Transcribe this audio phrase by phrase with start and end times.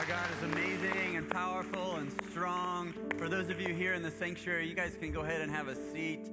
[0.00, 2.94] Our God is amazing and powerful and strong.
[3.18, 5.68] For those of you here in the sanctuary, you guys can go ahead and have
[5.68, 6.26] a seat.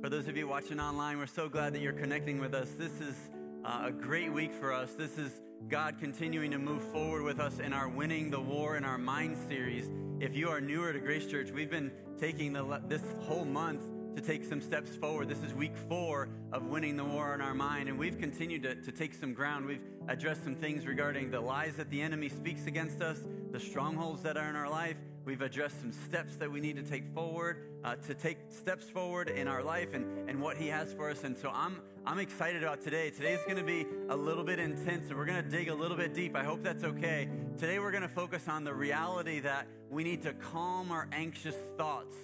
[0.00, 2.70] For those of you watching online, we're so glad that you're connecting with us.
[2.78, 3.14] This is
[3.62, 4.94] uh, a great week for us.
[4.94, 5.32] This is
[5.68, 9.36] God continuing to move forward with us in our Winning the War in Our Mind
[9.50, 9.90] series.
[10.18, 13.82] If you are newer to Grace Church, we've been taking the, this whole month
[14.16, 15.28] to take some steps forward.
[15.28, 18.74] This is week four of winning the war in our mind, and we've continued to,
[18.76, 19.66] to take some ground.
[19.66, 23.18] We've addressed some things regarding the lies that the enemy speaks against us,
[23.52, 24.96] the strongholds that are in our life.
[25.24, 29.28] We've addressed some steps that we need to take forward, uh, to take steps forward
[29.28, 31.22] in our life and, and what He has for us.
[31.24, 33.10] And so I'm, I'm excited about today.
[33.10, 35.96] Today's going to be a little bit intense, and we're going to dig a little
[35.96, 36.34] bit deep.
[36.34, 37.28] I hope that's okay.
[37.58, 41.56] Today, we're going to focus on the reality that we need to calm our anxious
[41.76, 42.14] thoughts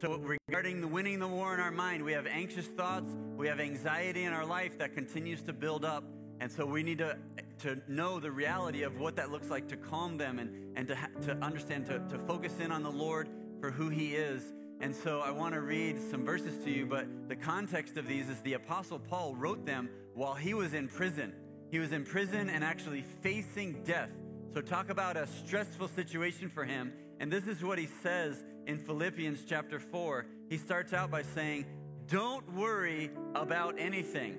[0.00, 3.60] so, regarding the winning the war in our mind, we have anxious thoughts, we have
[3.60, 6.04] anxiety in our life that continues to build up.
[6.40, 7.18] And so, we need to,
[7.64, 10.96] to know the reality of what that looks like to calm them and, and to,
[11.26, 13.28] to understand, to, to focus in on the Lord
[13.60, 14.40] for who He is.
[14.80, 18.30] And so, I want to read some verses to you, but the context of these
[18.30, 21.34] is the Apostle Paul wrote them while he was in prison.
[21.70, 24.10] He was in prison and actually facing death.
[24.54, 26.90] So, talk about a stressful situation for him.
[27.18, 31.66] And this is what he says in Philippians chapter 4, he starts out by saying,
[32.06, 34.36] Don't worry about anything.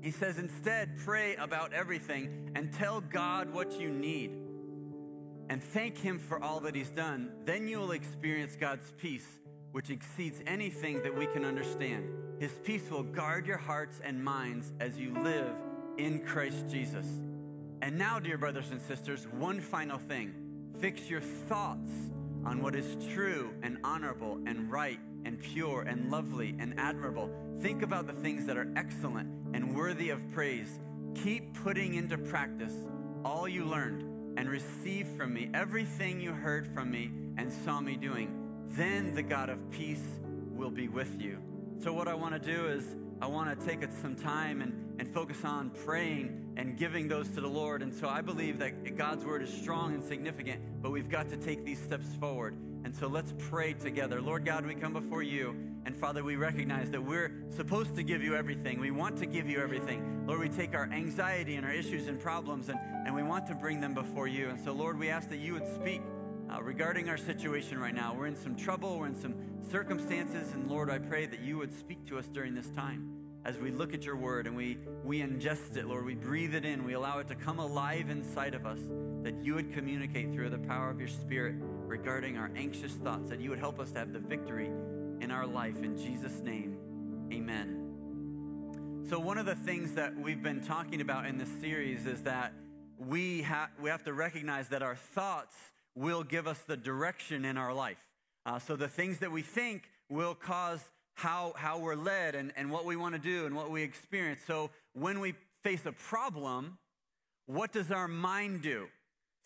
[0.00, 4.30] He says, Instead, pray about everything and tell God what you need
[5.48, 7.32] and thank Him for all that He's done.
[7.44, 9.26] Then you will experience God's peace,
[9.72, 12.08] which exceeds anything that we can understand.
[12.38, 15.50] His peace will guard your hearts and minds as you live
[15.98, 17.06] in Christ Jesus.
[17.82, 20.32] And now, dear brothers and sisters, one final thing
[20.80, 21.90] fix your thoughts
[22.46, 27.28] on what is true and honorable and right and pure and lovely and admirable.
[27.60, 30.78] Think about the things that are excellent and worthy of praise.
[31.16, 32.72] Keep putting into practice
[33.24, 34.02] all you learned
[34.38, 38.30] and receive from me, everything you heard from me and saw me doing.
[38.68, 40.04] Then the God of peace
[40.52, 41.38] will be with you.
[41.82, 42.84] So, what I want to do is
[43.20, 47.40] I want to take some time and, and focus on praying and giving those to
[47.40, 47.80] the Lord.
[47.80, 51.36] And so I believe that God's word is strong and significant, but we've got to
[51.38, 52.54] take these steps forward.
[52.84, 54.20] And so let's pray together.
[54.20, 55.56] Lord God, we come before you.
[55.86, 58.80] And Father, we recognize that we're supposed to give you everything.
[58.80, 60.26] We want to give you everything.
[60.26, 63.54] Lord, we take our anxiety and our issues and problems and, and we want to
[63.54, 64.50] bring them before you.
[64.50, 66.02] And so, Lord, we ask that you would speak
[66.50, 68.14] uh, regarding our situation right now.
[68.16, 69.34] We're in some trouble, we're in some
[69.70, 73.10] circumstances, and Lord, I pray that you would speak to us during this time
[73.44, 76.04] as we look at your word and we, we ingest it, Lord.
[76.04, 78.80] We breathe it in, we allow it to come alive inside of us,
[79.22, 83.40] that you would communicate through the power of your spirit regarding our anxious thoughts, that
[83.40, 84.70] you would help us to have the victory
[85.20, 85.76] in our life.
[85.82, 86.76] In Jesus' name,
[87.32, 87.82] amen.
[89.08, 92.52] So, one of the things that we've been talking about in this series is that
[92.98, 95.54] we, ha- we have to recognize that our thoughts
[95.96, 97.96] will give us the direction in our life.
[98.44, 100.78] Uh, so the things that we think will cause
[101.14, 104.40] how, how we're led and, and what we want to do and what we experience.
[104.46, 105.34] So when we
[105.64, 106.76] face a problem,
[107.46, 108.86] what does our mind do?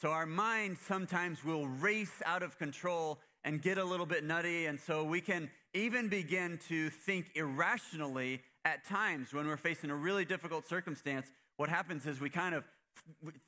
[0.03, 4.67] So our mind sometimes will race out of control and get a little bit nutty.
[4.67, 9.97] And so we can even begin to think irrationally at times when we're facing a
[9.97, 11.27] really difficult circumstance.
[11.57, 12.65] What happens is we kind of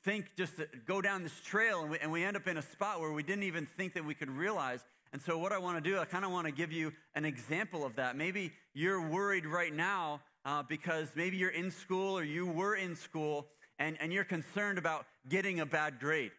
[0.04, 0.54] think just
[0.86, 3.22] go down this trail and we, and we end up in a spot where we
[3.22, 4.84] didn't even think that we could realize.
[5.12, 7.24] And so, what I want to do, I kind of want to give you an
[7.24, 8.16] example of that.
[8.16, 12.96] Maybe you're worried right now uh, because maybe you're in school or you were in
[12.96, 13.46] school
[13.78, 16.32] and, and you're concerned about getting a bad grade.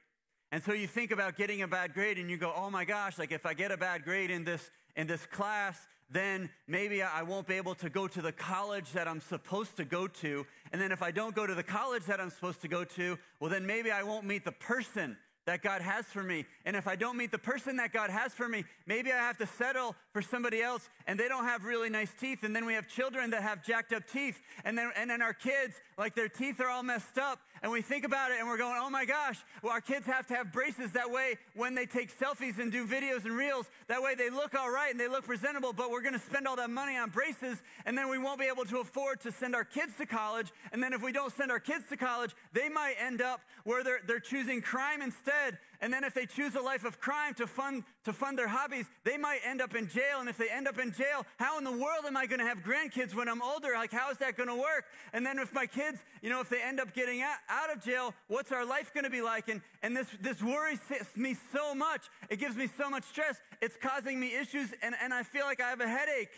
[0.51, 3.17] And so you think about getting a bad grade and you go, oh my gosh,
[3.17, 5.75] like if I get a bad grade in this, in this class,
[6.11, 9.85] then maybe I won't be able to go to the college that I'm supposed to
[9.85, 10.45] go to.
[10.71, 13.17] And then if I don't go to the college that I'm supposed to go to,
[13.39, 16.45] well, then maybe I won't meet the person that God has for me.
[16.63, 19.37] And if I don't meet the person that God has for me, maybe I have
[19.39, 22.43] to settle for somebody else and they don't have really nice teeth.
[22.43, 24.39] And then we have children that have jacked up teeth.
[24.63, 27.81] And then, and then our kids, like their teeth are all messed up and we
[27.81, 30.51] think about it and we're going, oh my gosh, well, our kids have to have
[30.51, 30.91] braces.
[30.91, 34.53] That way, when they take selfies and do videos and reels, that way they look
[34.53, 37.09] all right and they look presentable, but we're going to spend all that money on
[37.09, 40.51] braces and then we won't be able to afford to send our kids to college.
[40.73, 43.81] And then if we don't send our kids to college, they might end up where
[43.81, 47.45] they're, they're choosing crime instead and then if they choose a life of crime to
[47.45, 50.21] fund, to fund their hobbies, they might end up in jail.
[50.21, 52.45] And if they end up in jail, how in the world am I going to
[52.45, 53.71] have grandkids when I'm older?
[53.75, 54.85] Like, how is that going to work?
[55.11, 57.35] And then if my kids, you know, if they end up getting out,
[57.73, 59.47] of jail, what's our life going to be like?
[59.49, 60.79] And, and this, this worries
[61.17, 62.01] me so much.
[62.29, 63.35] It gives me so much stress.
[63.61, 66.29] It's causing me issues and, and I feel like I have a headache.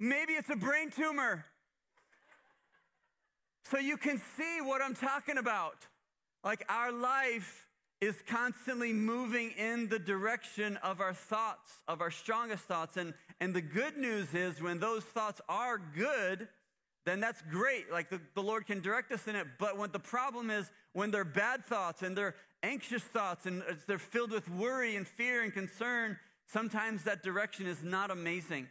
[0.00, 1.44] Maybe it's a brain tumor.
[3.64, 5.76] So you can see what I'm talking about.
[6.42, 7.66] Like our life
[8.02, 12.96] is constantly moving in the direction of our thoughts, of our strongest thoughts.
[12.96, 16.48] And, and the good news is when those thoughts are good,
[17.06, 17.92] then that's great.
[17.92, 19.46] Like the, the Lord can direct us in it.
[19.56, 22.34] But when the problem is when they're bad thoughts and they're
[22.64, 26.18] anxious thoughts and they're filled with worry and fear and concern,
[26.48, 28.66] sometimes that direction is not amazing.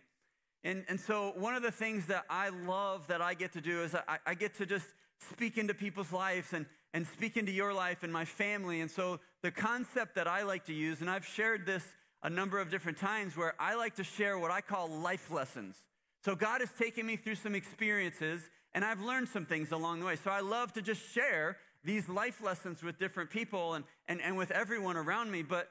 [0.65, 3.81] And, and so one of the things that I love that I get to do
[3.83, 4.87] is I, I get to just
[5.29, 8.81] speak into people's lives and, and speak into your life and my family.
[8.81, 11.83] And so the concept that I like to use, and I've shared this
[12.23, 15.75] a number of different times, where I like to share what I call life lessons.
[16.23, 20.05] So God has taken me through some experiences and I've learned some things along the
[20.05, 20.15] way.
[20.15, 24.37] So I love to just share these life lessons with different people and, and, and
[24.37, 25.41] with everyone around me.
[25.43, 25.67] But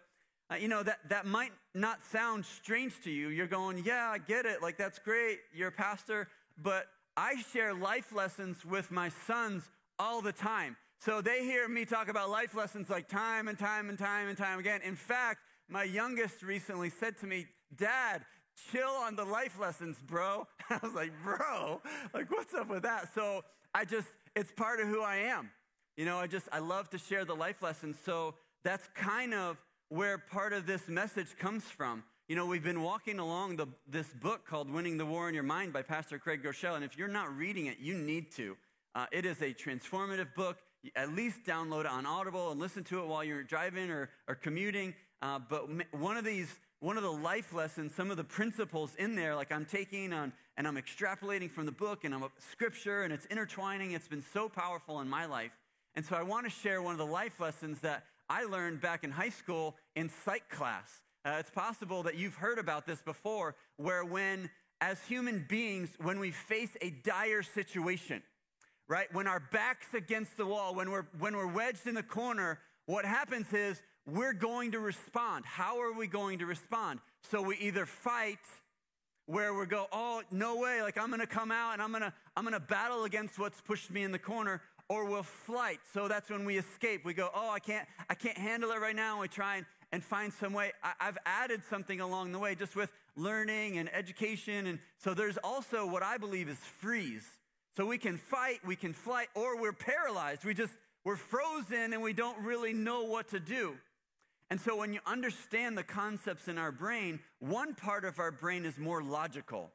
[0.53, 3.29] uh, you know, that, that might not sound strange to you.
[3.29, 4.61] You're going, yeah, I get it.
[4.61, 5.39] Like, that's great.
[5.55, 6.27] You're a pastor.
[6.59, 9.69] But I share life lessons with my sons
[9.99, 10.77] all the time.
[11.01, 14.37] So they hear me talk about life lessons like time and time and time and
[14.37, 14.81] time again.
[14.83, 18.25] In fact, my youngest recently said to me, Dad,
[18.71, 20.47] chill on the life lessons, bro.
[20.71, 21.81] I was like, Bro,
[22.15, 23.13] like, what's up with that?
[23.15, 23.43] So
[23.75, 25.51] I just, it's part of who I am.
[25.97, 27.97] You know, I just, I love to share the life lessons.
[28.05, 29.57] So that's kind of
[29.89, 32.05] where part of this message comes from.
[32.31, 35.43] You know, we've been walking along the, this book called Winning the War in Your
[35.43, 38.57] Mind by Pastor Craig Groeschel, and if you're not reading it, you need to.
[38.95, 40.59] Uh, it is a transformative book.
[40.95, 44.37] At least download it on Audible and listen to it while you're driving or, or
[44.37, 44.95] commuting.
[45.21, 46.47] Uh, but one of these,
[46.79, 50.33] one of the life lessons, some of the principles in there, like I'm taking on
[50.57, 53.91] and I'm extrapolating from the book and I'm a scripture and it's intertwining.
[53.91, 55.51] It's been so powerful in my life.
[55.97, 59.03] And so I want to share one of the life lessons that I learned back
[59.03, 60.89] in high school in psych class.
[61.25, 64.49] Uh, it's possible that you've heard about this before, where when,
[64.81, 68.23] as human beings, when we face a dire situation,
[68.89, 72.59] right, when our back's against the wall, when we're, when we're wedged in the corner,
[72.87, 75.45] what happens is we're going to respond.
[75.45, 77.01] How are we going to respond?
[77.31, 78.39] So we either fight,
[79.27, 82.43] where we go, oh, no way, like I'm gonna come out and I'm gonna, I'm
[82.43, 85.79] gonna battle against what's pushed me in the corner, or we'll flight.
[85.95, 87.05] So that's when we escape.
[87.05, 89.13] We go, oh, I can't, I can't handle it right now.
[89.13, 90.73] And we try and and find some way.
[91.01, 94.67] I've added something along the way just with learning and education.
[94.67, 97.27] And so there's also what I believe is freeze.
[97.77, 100.45] So we can fight, we can flight, or we're paralyzed.
[100.45, 100.73] We just,
[101.05, 103.77] we're frozen and we don't really know what to do.
[104.51, 108.65] And so when you understand the concepts in our brain, one part of our brain
[108.65, 109.71] is more logical.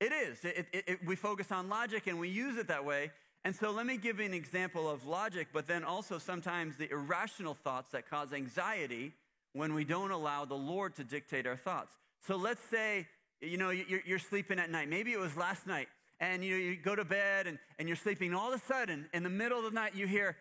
[0.00, 0.44] It is.
[0.44, 3.10] It, it, it, we focus on logic and we use it that way.
[3.44, 6.90] And so let me give you an example of logic, but then also sometimes the
[6.90, 9.12] irrational thoughts that cause anxiety
[9.52, 11.94] when we don't allow the Lord to dictate our thoughts.
[12.26, 13.06] So let's say,
[13.40, 14.88] you know, you're, you're sleeping at night.
[14.88, 15.88] Maybe it was last night,
[16.20, 18.28] and you, you go to bed and, and you're sleeping.
[18.28, 20.36] And all of a sudden, in the middle of the night, you hear,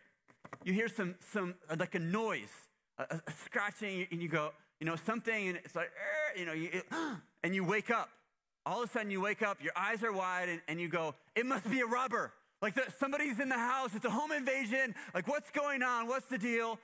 [0.63, 2.51] you hear some, some like a noise,
[2.98, 5.89] a, a scratching, and you go, you know, something, and it's like,
[6.36, 6.81] you know, you,
[7.44, 8.10] and you wake up.
[8.65, 11.15] All of a sudden, you wake up, your eyes are wide, and, and you go,
[11.36, 12.33] it must be a robber.
[12.62, 14.94] Like the, somebody's in the house, it's a home invasion.
[15.13, 16.07] Like, what's going on?
[16.07, 16.77] What's the deal?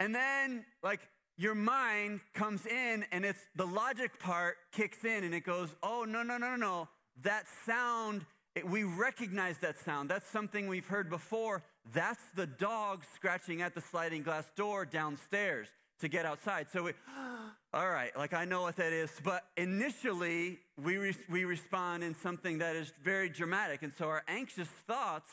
[0.00, 1.00] And then, like,
[1.36, 6.04] your mind comes in and it's the logic part kicks in and it goes, oh,
[6.08, 6.88] no, no, no, no, no.
[7.22, 8.24] That sound,
[8.54, 10.08] it, we recognize that sound.
[10.10, 11.62] That's something we've heard before.
[11.92, 15.68] That's the dog scratching at the sliding glass door downstairs
[16.00, 16.66] to get outside.
[16.72, 16.92] So, we,
[17.74, 19.10] all right, like I know what that is.
[19.22, 23.82] But initially, we, re- we respond in something that is very dramatic.
[23.82, 25.30] And so our anxious thoughts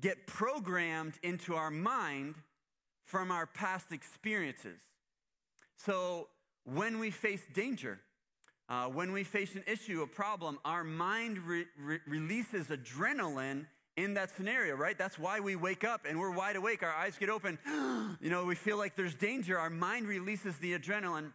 [0.00, 2.34] get programmed into our mind
[3.08, 4.78] from our past experiences.
[5.76, 6.28] So
[6.64, 8.00] when we face danger,
[8.68, 14.12] uh, when we face an issue, a problem, our mind re- re- releases adrenaline in
[14.14, 14.96] that scenario, right?
[14.98, 16.82] That's why we wake up and we're wide awake.
[16.82, 17.58] Our eyes get open.
[18.20, 19.58] you know, we feel like there's danger.
[19.58, 21.32] Our mind releases the adrenaline.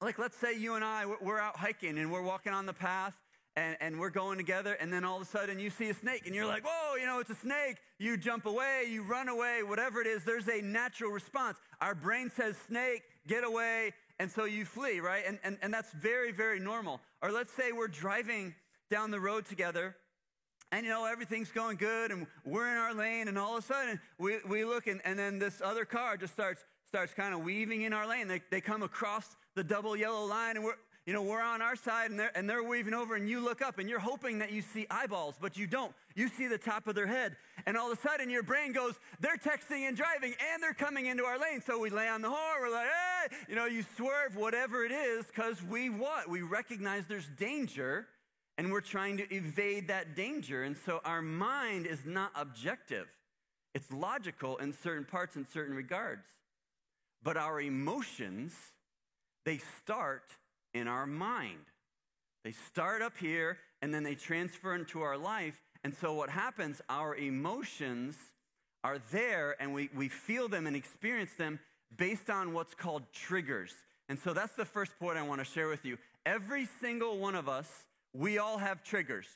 [0.00, 3.18] Like, let's say you and I, we're out hiking and we're walking on the path
[3.56, 6.22] and, and we're going together, and then all of a sudden you see a snake
[6.26, 7.76] and you're like, whoa, you know, it's a snake.
[7.98, 11.58] You jump away, you run away, whatever it is, there's a natural response.
[11.80, 15.24] Our brain says, snake, get away, and so you flee, right?
[15.26, 17.00] And, and, and that's very, very normal.
[17.22, 18.54] Or let's say we're driving
[18.90, 19.96] down the road together,
[20.72, 23.66] and you know, everything's going good, and we're in our lane, and all of a
[23.66, 27.42] sudden we, we look, and, and then this other car just starts starts kind of
[27.42, 28.26] weaving in our lane.
[28.26, 30.74] They, they come across the double yellow line, and we're,
[31.06, 33.62] you know, we're on our side and they're, and they're waving over and you look
[33.62, 35.92] up and you're hoping that you see eyeballs, but you don't.
[36.14, 37.36] You see the top of their head.
[37.64, 41.06] And all of a sudden your brain goes, they're texting and driving and they're coming
[41.06, 41.62] into our lane.
[41.64, 42.60] So we lay on the horn.
[42.60, 46.28] We're like, hey, you know, you swerve, whatever it is, because we what?
[46.28, 48.06] We recognize there's danger
[48.58, 50.64] and we're trying to evade that danger.
[50.64, 53.06] And so our mind is not objective.
[53.72, 56.26] It's logical in certain parts in certain regards.
[57.22, 58.52] But our emotions,
[59.46, 60.24] they start
[60.74, 61.66] in our mind.
[62.44, 65.60] They start up here and then they transfer into our life.
[65.84, 68.14] And so what happens, our emotions
[68.84, 71.60] are there and we, we feel them and experience them
[71.96, 73.72] based on what's called triggers.
[74.08, 75.98] And so that's the first point I want to share with you.
[76.26, 77.68] Every single one of us,
[78.14, 79.26] we all have triggers.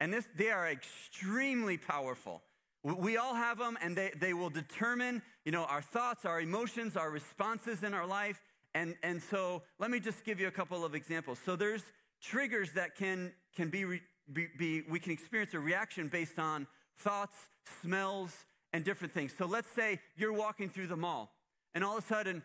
[0.00, 2.42] And this, they are extremely powerful.
[2.82, 6.96] We all have them and they, they will determine, you know, our thoughts, our emotions,
[6.96, 8.40] our responses in our life.
[8.74, 11.38] And, and so let me just give you a couple of examples.
[11.44, 11.82] So there's
[12.20, 14.00] triggers that can, can be,
[14.32, 16.66] be, be, we can experience a reaction based on
[16.98, 17.36] thoughts,
[17.82, 18.34] smells,
[18.72, 19.32] and different things.
[19.36, 21.30] So let's say you're walking through the mall
[21.74, 22.42] and all of a sudden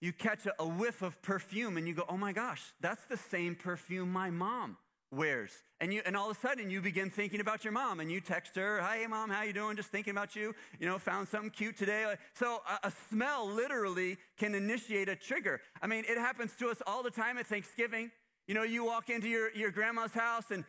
[0.00, 3.16] you catch a, a whiff of perfume and you go, oh my gosh, that's the
[3.16, 4.76] same perfume my mom
[5.10, 5.52] wears.
[5.80, 8.20] And you and all of a sudden you begin thinking about your mom and you
[8.20, 9.76] text her, "Hey mom, how you doing?
[9.76, 10.54] Just thinking about you.
[10.80, 15.60] You know, found something cute today." So a, a smell literally can initiate a trigger.
[15.80, 18.10] I mean, it happens to us all the time at Thanksgiving.
[18.46, 20.64] You know, you walk into your, your grandma's house and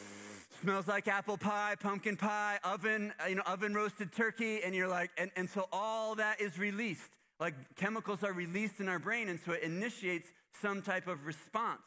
[0.62, 4.88] smells like apple pie, pumpkin pie, oven, uh, you know, oven roasted turkey, and you're
[4.88, 7.10] like, and, and so all that is released.
[7.40, 10.28] Like chemicals are released in our brain, and so it initiates
[10.62, 11.86] some type of response.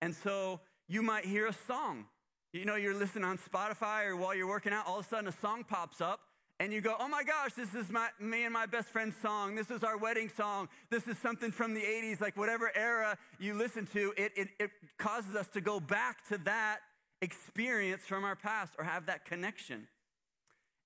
[0.00, 2.06] And so you might hear a song.
[2.52, 5.28] You know, you're listening on Spotify or while you're working out, all of a sudden
[5.28, 6.20] a song pops up
[6.60, 9.56] and you go, oh my gosh, this is my, me and my best friend's song.
[9.56, 10.68] This is our wedding song.
[10.88, 14.70] This is something from the 80s, like whatever era you listen to, it, it, it
[14.98, 16.78] causes us to go back to that
[17.22, 19.88] experience from our past or have that connection.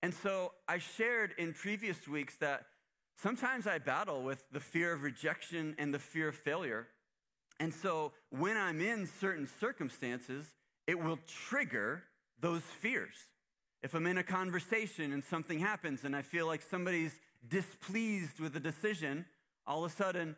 [0.03, 2.65] And so I shared in previous weeks that
[3.17, 6.87] sometimes I battle with the fear of rejection and the fear of failure.
[7.61, 10.45] And so when I'm in certain circumstances,
[10.87, 12.03] it will trigger
[12.41, 13.17] those fears.
[13.83, 18.55] If I'm in a conversation and something happens and I feel like somebody's displeased with
[18.57, 19.25] a decision,
[19.67, 20.37] all of a sudden,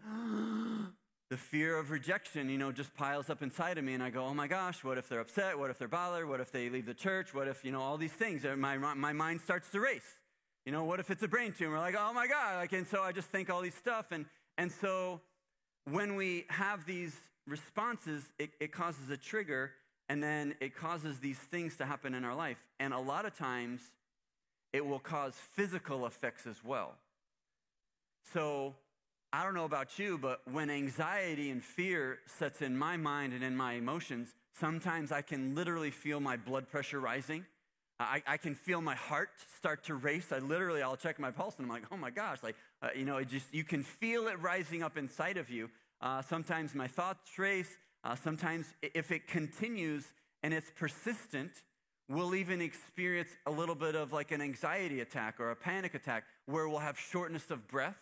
[1.31, 4.25] the fear of rejection, you know, just piles up inside of me, and I go,
[4.25, 5.59] oh my gosh, what if they're upset?
[5.59, 6.29] What if they're bothered?
[6.29, 7.33] What if they leave the church?
[7.33, 8.45] What if, you know, all these things?
[8.57, 10.17] My, my mind starts to race.
[10.67, 11.79] You know, what if it's a brain tumor?
[11.79, 12.57] Like, oh my God.
[12.57, 14.07] Like, and so I just think all these stuff.
[14.11, 14.27] And,
[14.59, 15.21] and so
[15.89, 17.15] when we have these
[17.47, 19.73] responses, it, it causes a trigger
[20.09, 22.59] and then it causes these things to happen in our life.
[22.81, 23.81] And a lot of times,
[24.73, 26.95] it will cause physical effects as well.
[28.35, 28.75] So,
[29.33, 33.45] I don't know about you, but when anxiety and fear sets in my mind and
[33.45, 37.45] in my emotions, sometimes I can literally feel my blood pressure rising.
[38.01, 40.33] I, I, can feel my heart start to race.
[40.33, 43.05] I literally, I'll check my pulse and I'm like, oh my gosh, like uh, you
[43.05, 45.69] know, it just, you can feel it rising up inside of you.
[46.01, 47.71] Uh, sometimes my thoughts race.
[48.03, 50.05] Uh, sometimes, if it continues
[50.43, 51.51] and it's persistent,
[52.09, 56.25] we'll even experience a little bit of like an anxiety attack or a panic attack
[56.47, 57.99] where we'll have shortness of breath.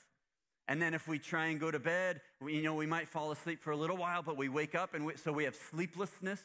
[0.69, 3.33] And then, if we try and go to bed, we, you know, we might fall
[3.33, 6.41] asleep for a little while, but we wake up and we, so we have sleeplessness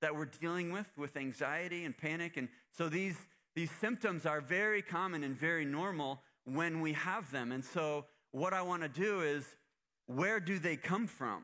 [0.00, 2.36] that we're dealing with, with anxiety and panic.
[2.36, 3.16] And so these,
[3.56, 7.52] these symptoms are very common and very normal when we have them.
[7.52, 9.44] And so, what I want to do is
[10.06, 11.42] where do they come from?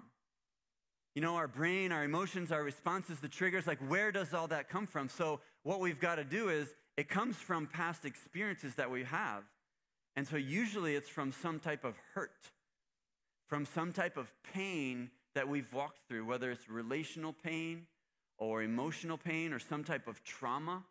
[1.14, 4.68] You know, our brain, our emotions, our responses, the triggers, like where does all that
[4.68, 5.08] come from?
[5.08, 9.42] So, what we've got to do is it comes from past experiences that we have.
[10.16, 12.50] And so, usually, it's from some type of hurt,
[13.46, 17.86] from some type of pain that we've walked through, whether it's relational pain
[18.38, 20.82] or emotional pain or some type of trauma.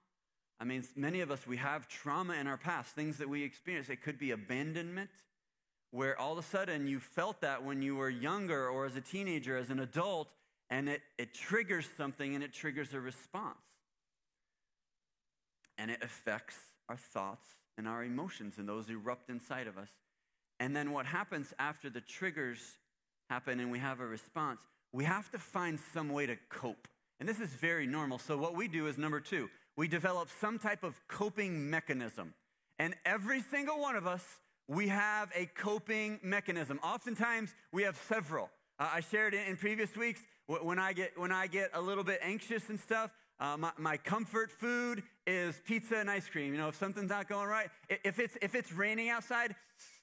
[0.59, 3.89] I mean, many of us, we have trauma in our past, things that we experience.
[3.89, 5.11] It could be abandonment,
[5.91, 9.01] where all of a sudden you felt that when you were younger or as a
[9.01, 10.29] teenager, as an adult,
[10.69, 13.55] and it, it triggers something and it triggers a response.
[15.77, 16.57] And it affects
[16.89, 17.45] our thoughts
[17.77, 19.89] and our emotions, and those erupt inside of us.
[20.59, 22.59] And then what happens after the triggers
[23.29, 24.61] happen and we have a response,
[24.91, 26.87] we have to find some way to cope.
[27.19, 28.17] And this is very normal.
[28.17, 32.33] So, what we do is number two we develop some type of coping mechanism.
[32.79, 34.25] And every single one of us,
[34.67, 36.79] we have a coping mechanism.
[36.83, 38.49] Oftentimes, we have several.
[38.79, 42.03] Uh, I shared in, in, previous weeks when I get when I get a little
[42.03, 43.11] bit anxious and stuff.
[43.39, 46.53] Uh, my, my, comfort food is pizza and ice cream.
[46.53, 49.55] You know, if something's not going right, if it's if it's raining outside,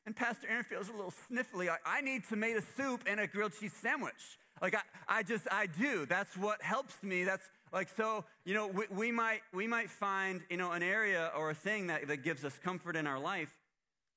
[0.06, 3.72] and Pastor Aaron feels a little sniffly, I need tomato soup and a grilled cheese
[3.82, 4.38] sandwich.
[4.62, 4.80] Like I,
[5.18, 6.06] I just I do.
[6.06, 7.24] That's what helps me.
[7.24, 11.32] That's like, so, you know, we, we, might, we might find, you know, an area
[11.36, 13.52] or a thing that, that gives us comfort in our life.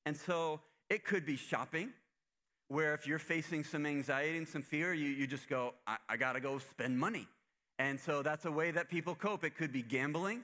[0.05, 0.61] And so
[0.91, 1.91] it could be shopping,
[2.67, 6.17] where if you're facing some anxiety and some fear, you, you just go, I, I
[6.17, 7.27] got to go spend money.
[7.79, 9.43] And so that's a way that people cope.
[9.43, 10.43] It could be gambling.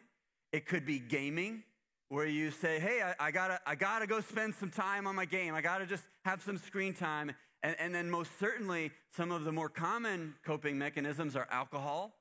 [0.52, 1.62] It could be gaming,
[2.10, 5.26] where you say, hey, I, I, gotta, I gotta go spend some time on my
[5.26, 5.54] game.
[5.54, 7.32] I gotta just have some screen time.
[7.64, 12.12] And, and then, most certainly, some of the more common coping mechanisms are alcohol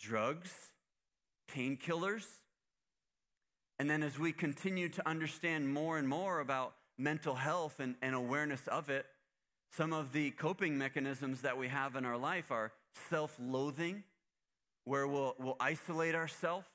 [0.00, 0.50] drugs,
[1.54, 2.24] painkillers.
[3.78, 8.14] And then as we continue to understand more and more about mental health and, and
[8.14, 9.06] awareness of it,
[9.76, 12.72] some of the coping mechanisms that we have in our life are
[13.08, 14.02] self loathing,
[14.84, 16.66] where we'll, we'll isolate ourselves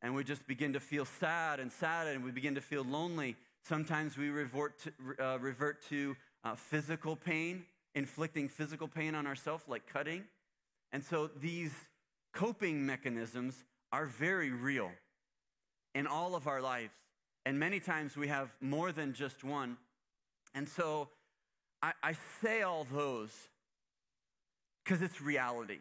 [0.00, 3.36] and we just begin to feel sad and sad and we begin to feel lonely.
[3.64, 4.92] Sometimes we revert to,
[5.22, 10.24] uh, revert to uh, physical pain, inflicting physical pain on ourselves, like cutting.
[10.92, 11.72] And so these
[12.34, 14.90] Coping mechanisms are very real
[15.94, 16.92] in all of our lives.
[17.46, 19.76] And many times we have more than just one.
[20.52, 21.08] And so
[21.80, 23.30] I, I say all those
[24.82, 25.78] because it's reality.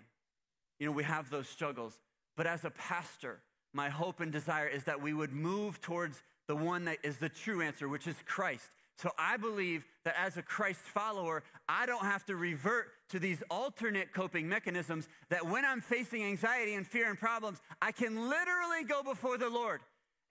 [0.80, 1.98] You know, we have those struggles.
[2.38, 3.40] But as a pastor,
[3.74, 7.30] my hope and desire is that we would move towards the one that is the
[7.30, 8.70] true answer, which is Christ.
[8.98, 13.44] So I believe that as a Christ follower, I don't have to revert to these
[13.52, 18.84] alternate coping mechanisms that when I'm facing anxiety and fear and problems, I can literally
[18.90, 19.82] go before the Lord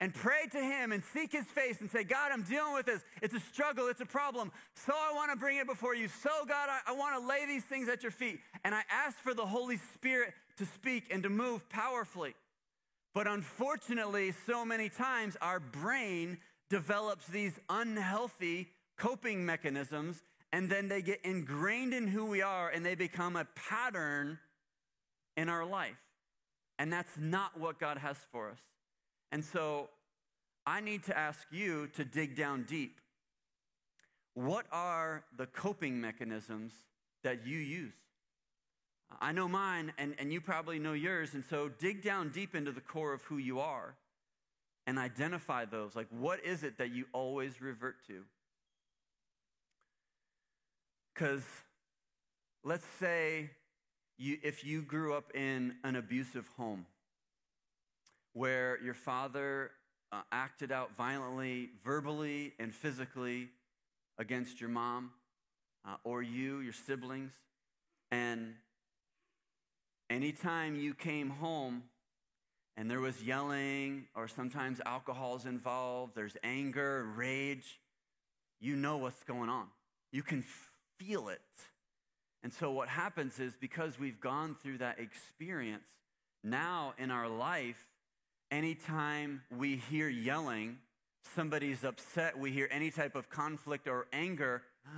[0.01, 3.01] and pray to Him and seek His face and say, God, I'm dealing with this.
[3.21, 4.51] It's a struggle, it's a problem.
[4.75, 6.09] So I want to bring it before you.
[6.09, 8.41] So, God, I, I want to lay these things at your feet.
[8.65, 12.35] And I ask for the Holy Spirit to speak and to move powerfully.
[13.15, 16.37] But unfortunately, so many times our brain
[16.69, 20.21] develops these unhealthy coping mechanisms
[20.53, 24.37] and then they get ingrained in who we are and they become a pattern
[25.35, 25.97] in our life.
[26.77, 28.59] And that's not what God has for us.
[29.31, 29.89] And so
[30.67, 32.99] I need to ask you to dig down deep.
[34.35, 36.71] What are the coping mechanisms
[37.23, 37.95] that you use?
[39.19, 41.33] I know mine, and, and you probably know yours.
[41.33, 43.95] And so dig down deep into the core of who you are
[44.85, 45.95] and identify those.
[45.95, 48.21] Like, what is it that you always revert to?
[51.13, 51.43] Because
[52.63, 53.51] let's say
[54.17, 56.85] you, if you grew up in an abusive home
[58.33, 59.71] where your father
[60.11, 63.49] uh, acted out violently, verbally, and physically
[64.17, 65.11] against your mom
[65.87, 67.31] uh, or you, your siblings,
[68.11, 68.53] and
[70.09, 71.83] anytime you came home
[72.75, 77.79] and there was yelling, or sometimes alcohol's involved, there's anger, rage,
[78.59, 79.67] you know what's going on.
[80.11, 80.43] You can
[81.03, 81.41] feel it.
[82.43, 85.87] And so what happens is because we've gone through that experience,
[86.43, 87.77] now in our life,
[88.51, 90.77] anytime we hear yelling,
[91.35, 94.63] somebody's upset, we hear any type of conflict or anger,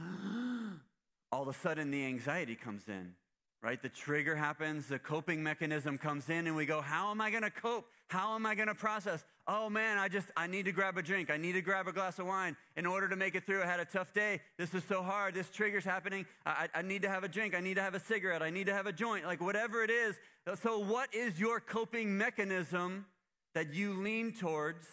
[1.32, 3.14] all of a sudden the anxiety comes in,
[3.62, 3.80] right?
[3.82, 7.52] The trigger happens, the coping mechanism comes in, and we go, How am I gonna
[7.52, 7.86] cope?
[8.08, 9.24] How am I gonna process?
[9.48, 11.30] oh man, I just, I need to grab a drink.
[11.30, 13.62] I need to grab a glass of wine in order to make it through.
[13.62, 14.42] I had a tough day.
[14.58, 15.34] This is so hard.
[15.34, 16.26] This trigger's happening.
[16.46, 17.56] I, I, need to have a drink.
[17.56, 18.42] I need to have a cigarette.
[18.42, 20.16] I need to have a joint, like whatever it is.
[20.64, 23.06] So, what is your coping mechanism
[23.54, 24.86] that you lean towards?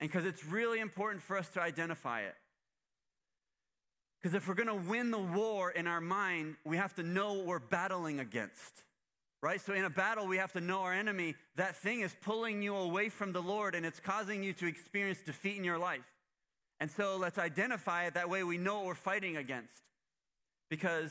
[0.00, 2.34] And because it's really important for us to identify it.
[4.20, 7.34] Because if we're going to win the war in our mind, we have to know
[7.34, 8.84] what we're battling against
[9.42, 9.60] right?
[9.60, 11.34] So in a battle, we have to know our enemy.
[11.56, 15.18] That thing is pulling you away from the Lord and it's causing you to experience
[15.26, 16.04] defeat in your life.
[16.80, 18.14] And so let's identify it.
[18.14, 19.74] That way we know what we're fighting against.
[20.70, 21.10] Because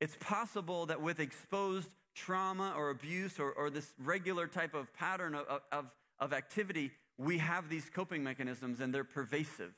[0.00, 5.34] it's possible that with exposed trauma or abuse or, or this regular type of pattern
[5.34, 5.86] of, of,
[6.20, 9.72] of activity, we have these coping mechanisms and they're pervasive.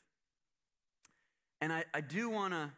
[1.61, 2.71] And I, I do want to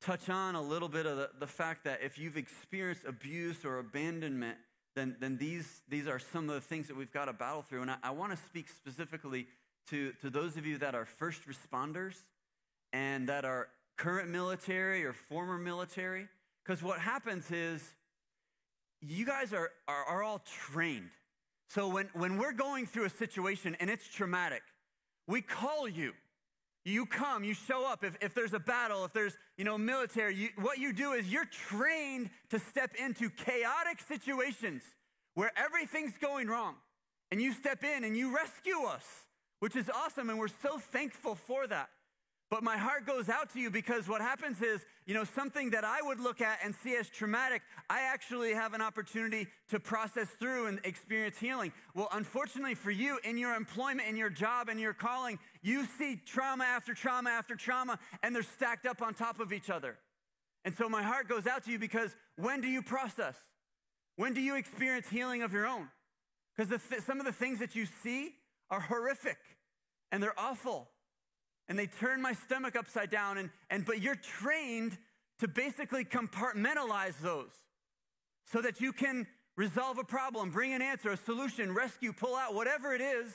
[0.00, 3.78] touch on a little bit of the, the fact that if you've experienced abuse or
[3.78, 4.56] abandonment,
[4.94, 7.82] then, then these, these are some of the things that we've got to battle through.
[7.82, 9.46] And I, I want to speak specifically
[9.90, 12.14] to, to those of you that are first responders
[12.92, 16.28] and that are current military or former military.
[16.64, 17.82] Because what happens is
[19.00, 21.10] you guys are, are, are, all trained.
[21.68, 24.62] So when, when we're going through a situation and it's traumatic,
[25.28, 26.12] we call you
[26.88, 28.02] you come, you show up.
[28.02, 31.28] If, if there's a battle, if there's, you know, military, you, what you do is
[31.28, 34.82] you're trained to step into chaotic situations
[35.34, 36.76] where everything's going wrong.
[37.30, 39.04] And you step in and you rescue us,
[39.60, 40.30] which is awesome.
[40.30, 41.90] And we're so thankful for that.
[42.50, 45.84] But my heart goes out to you because what happens is, you know, something that
[45.84, 50.28] I would look at and see as traumatic, I actually have an opportunity to process
[50.38, 51.72] through and experience healing.
[51.94, 56.18] Well, unfortunately for you, in your employment, in your job, in your calling, you see
[56.24, 59.98] trauma after trauma after trauma, and they're stacked up on top of each other.
[60.64, 63.36] And so my heart goes out to you because when do you process?
[64.16, 65.90] When do you experience healing of your own?
[66.56, 68.30] Because th- some of the things that you see
[68.70, 69.36] are horrific
[70.10, 70.88] and they're awful
[71.68, 73.38] and they turn my stomach upside down.
[73.38, 74.96] And, and but you're trained
[75.40, 77.50] to basically compartmentalize those
[78.50, 79.26] so that you can
[79.56, 83.32] resolve a problem, bring an answer, a solution, rescue, pull out, whatever it is.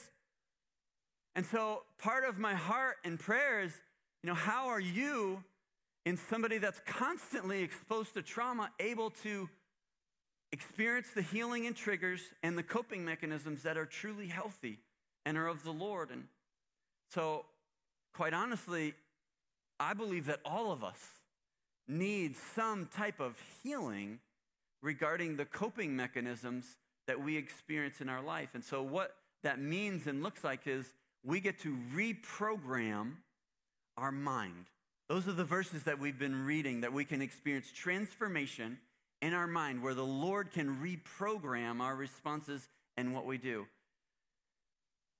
[1.36, 3.70] And so part of my heart and prayers,
[4.22, 5.44] you know, how are you
[6.04, 9.48] in somebody that's constantly exposed to trauma able to
[10.52, 14.78] experience the healing and triggers and the coping mechanisms that are truly healthy
[15.24, 16.10] and are of the Lord?
[16.10, 16.24] And
[17.10, 17.44] so
[18.14, 18.94] Quite honestly,
[19.80, 21.00] I believe that all of us
[21.88, 24.20] need some type of healing
[24.82, 26.64] regarding the coping mechanisms
[27.08, 28.50] that we experience in our life.
[28.54, 30.86] And so, what that means and looks like is
[31.26, 33.14] we get to reprogram
[33.98, 34.66] our mind.
[35.08, 38.78] Those are the verses that we've been reading that we can experience transformation
[39.22, 43.66] in our mind, where the Lord can reprogram our responses and what we do.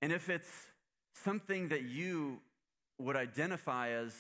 [0.01, 0.49] And if it's
[1.25, 2.39] something that you
[2.99, 4.13] would identify as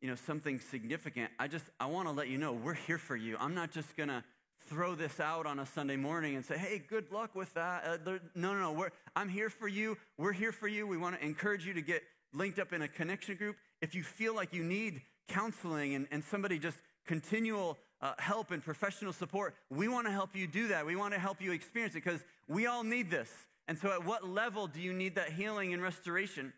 [0.00, 3.16] you know something significant i just i want to let you know we're here for
[3.16, 4.22] you i'm not just going to
[4.68, 7.96] throw this out on a sunday morning and say hey good luck with that uh,
[8.34, 11.66] no no no i'm here for you we're here for you we want to encourage
[11.66, 15.02] you to get linked up in a connection group if you feel like you need
[15.28, 20.34] counseling and, and somebody just continual uh, help and professional support we want to help
[20.34, 23.30] you do that we want to help you experience it because we all need this
[23.68, 26.52] and so at what level do you need that healing and restoration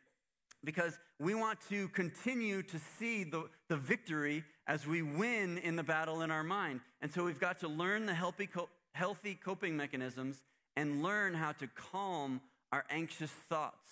[0.65, 5.83] because we want to continue to see the, the victory as we win in the
[5.83, 6.81] battle in our mind.
[7.01, 8.49] And so we've got to learn the healthy,
[8.95, 10.43] healthy coping mechanisms
[10.77, 12.41] and learn how to calm
[12.73, 13.87] our anxious thoughts.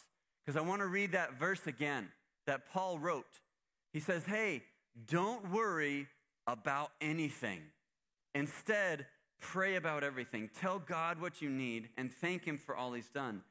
[0.44, 2.08] Because I want to read that verse again
[2.46, 3.40] that Paul wrote.
[3.92, 4.62] He says, Hey,
[5.08, 6.08] don't worry
[6.46, 7.60] about anything.
[8.34, 9.06] Instead,
[9.40, 10.50] pray about everything.
[10.60, 13.42] Tell God what you need and thank Him for all He's done.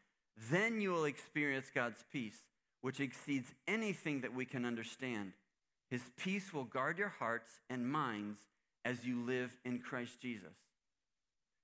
[0.52, 2.38] Then you will experience God's peace
[2.84, 5.32] which exceeds anything that we can understand.
[5.90, 8.40] His peace will guard your hearts and minds
[8.84, 10.54] as you live in Christ Jesus.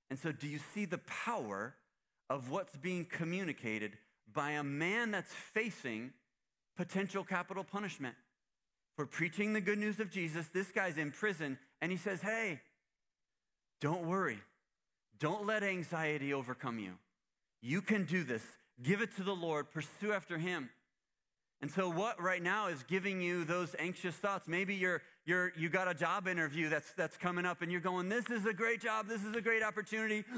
[0.10, 1.76] And so, do you see the power
[2.30, 3.98] of what's being communicated
[4.34, 6.14] by a man that's facing
[6.78, 8.16] potential capital punishment
[8.96, 10.48] for preaching the good news of Jesus?
[10.54, 12.62] This guy's in prison and he says, Hey,
[13.82, 14.40] don't worry.
[15.20, 16.94] Don't let anxiety overcome you.
[17.62, 18.44] You can do this.
[18.82, 20.70] Give it to the Lord, pursue after Him.
[21.62, 24.48] And so what right now is giving you those anxious thoughts?
[24.48, 28.08] Maybe you're you're you got a job interview that's that's coming up and you're going,
[28.08, 29.08] "This is a great job.
[29.08, 30.24] This is a great opportunity."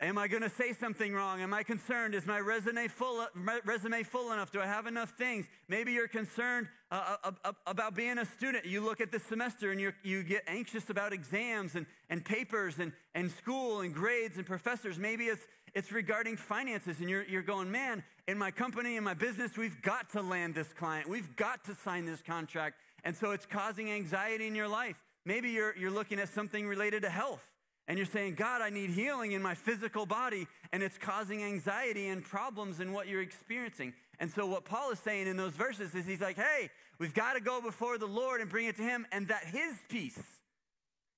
[0.00, 1.42] Am I going to say something wrong?
[1.42, 2.14] Am I concerned?
[2.14, 4.52] Is my resume full, my resume full enough?
[4.52, 5.46] Do I have enough things?
[5.68, 8.66] Maybe you're concerned uh, uh, about being a student.
[8.66, 12.78] You look at this semester and you you get anxious about exams and, and papers
[12.78, 14.96] and, and school and grades and professors.
[14.96, 15.42] Maybe it's,
[15.74, 17.00] it's regarding finances.
[17.00, 20.54] And you're, you're going, man, in my company, in my business, we've got to land
[20.54, 21.08] this client.
[21.08, 22.76] We've got to sign this contract.
[23.02, 25.02] And so it's causing anxiety in your life.
[25.26, 27.42] Maybe you're, you're looking at something related to health
[27.88, 32.08] and you're saying, God, I need healing in my physical body, and it's causing anxiety
[32.08, 33.92] and problems in what you're experiencing.
[34.18, 37.34] And so, what Paul is saying in those verses is he's like, hey, we've got
[37.34, 40.18] to go before the Lord and bring it to Him, and that His peace,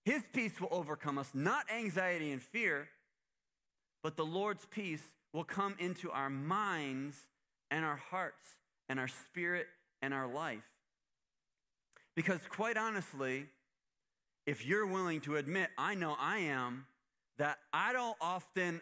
[0.04, 2.88] His peace will overcome us, not anxiety and fear,
[4.02, 7.16] but the Lord's peace will come into our minds
[7.70, 8.44] and our hearts
[8.88, 9.66] and our spirit
[10.02, 10.62] and our life.
[12.14, 13.46] Because quite honestly,
[14.46, 16.86] if you're willing to admit, I know I am,
[17.38, 18.80] that I don't often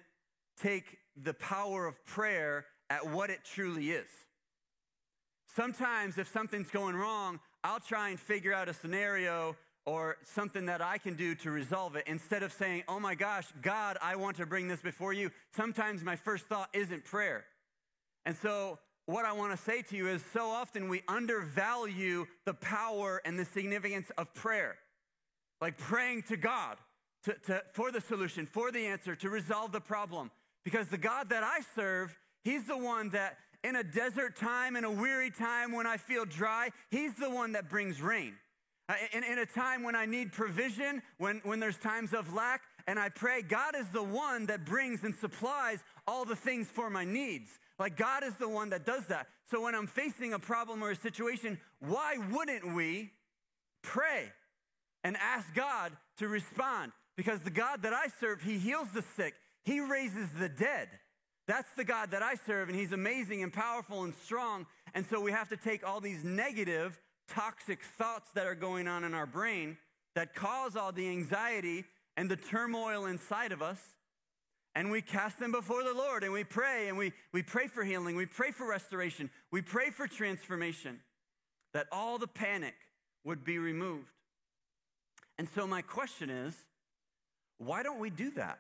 [0.62, 4.07] take the power of prayer at what it truly is.
[5.57, 10.81] Sometimes, if something's going wrong, I'll try and figure out a scenario or something that
[10.81, 12.05] I can do to resolve it.
[12.07, 16.03] Instead of saying, Oh my gosh, God, I want to bring this before you, sometimes
[16.03, 17.44] my first thought isn't prayer.
[18.25, 22.55] And so, what I want to say to you is so often we undervalue the
[22.55, 24.77] power and the significance of prayer,
[25.61, 26.79] like praying to God
[27.25, 30.31] to, to, for the solution, for the answer, to resolve the problem.
[30.64, 34.85] Because the God that I serve, He's the one that in a desert time, in
[34.85, 38.33] a weary time when I feel dry, He's the one that brings rain.
[38.87, 42.61] Uh, in, in, a time when I need provision, when, when there's times of lack,
[42.87, 46.90] and I pray, God is the one that brings and supplies all the things for
[46.90, 47.49] my needs.
[47.79, 49.29] Like, God is the one that does that.
[49.51, 53.11] So, when I'm facing a problem or a situation, why wouldn't we
[53.83, 54.31] pray
[55.03, 56.92] and ask God to respond?
[57.16, 59.33] Because the God that I serve, He heals the sick,
[59.64, 60.88] He raises the dead.
[61.49, 64.66] That's the God that I serve, and He's amazing and powerful and strong.
[64.92, 69.04] And so, we have to take all these negative toxic thoughts that are going on
[69.04, 69.78] in our brain
[70.14, 71.84] that cause all the anxiety
[72.16, 73.78] and the turmoil inside of us.
[74.76, 77.84] And we cast them before the Lord and we pray and we, we pray for
[77.84, 80.98] healing, we pray for restoration, we pray for transformation,
[81.72, 82.74] that all the panic
[83.24, 84.08] would be removed.
[85.38, 86.54] And so, my question is
[87.58, 88.58] why don't we do that?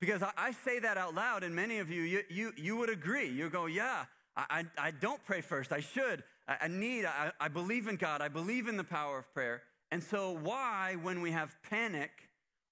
[0.00, 2.88] Because I, I say that out loud, and many of you, you, you, you would
[2.88, 3.28] agree.
[3.28, 4.04] You go, yeah,
[4.36, 6.22] I, I, I don't pray first, I should.
[6.58, 9.62] I need, I, I believe in God, I believe in the power of prayer.
[9.92, 12.10] And so, why, when we have panic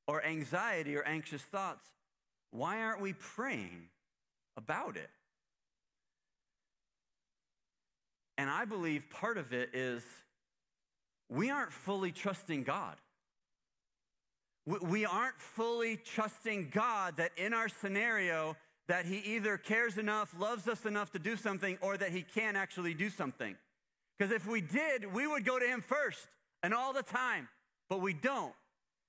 [0.09, 1.87] or anxiety or anxious thoughts,
[2.51, 3.83] why aren't we praying
[4.57, 5.11] about it?
[8.37, 10.03] And I believe part of it is
[11.31, 12.97] we aren't fully trusting God.
[14.67, 18.57] We aren't fully trusting God that in our scenario,
[18.89, 22.57] that he either cares enough, loves us enough to do something, or that he can
[22.57, 23.55] actually do something.
[24.19, 26.27] Because if we did, we would go to him first
[26.63, 27.49] and all the time,
[27.89, 28.53] but we don't.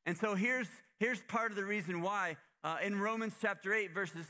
[0.05, 0.67] And so here's,
[0.99, 2.37] here's part of the reason why.
[2.63, 4.25] Uh, in Romans chapter 8, verses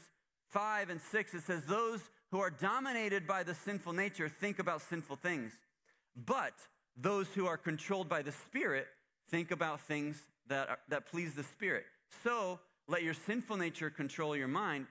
[0.51, 4.81] 5 and 6, it says, Those who are dominated by the sinful nature think about
[4.83, 5.51] sinful things,
[6.15, 6.53] but
[6.95, 8.85] those who are controlled by the Spirit
[9.31, 11.85] think about things that, are, that please the Spirit.
[12.23, 14.85] So let your sinful nature control your mind.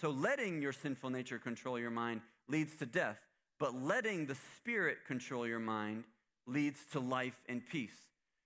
[0.00, 3.18] So letting your sinful nature control your mind leads to death.
[3.58, 6.04] But letting the Spirit control your mind
[6.46, 7.96] leads to life and peace.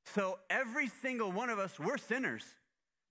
[0.05, 2.44] So every single one of us, we're sinners.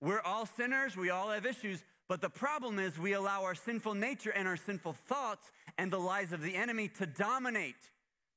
[0.00, 3.94] We're all sinners, we all have issues, but the problem is we allow our sinful
[3.94, 7.76] nature and our sinful thoughts and the lies of the enemy to dominate,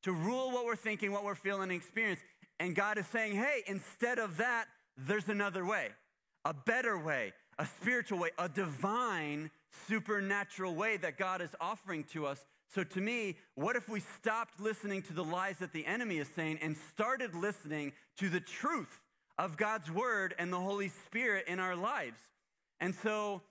[0.04, 2.21] to rule what we're thinking, what we're feeling, and experience.
[2.60, 5.89] And God is saying, hey, instead of that, there's another way,
[6.45, 9.49] a better way, a spiritual way, a divine,
[9.89, 14.60] supernatural way that God is offering to us so to me, what if we stopped
[14.60, 19.01] listening to the lies that the enemy is saying and started listening to the truth
[19.38, 22.19] of God's word and the Holy Spirit in our lives?
[22.80, 23.41] And so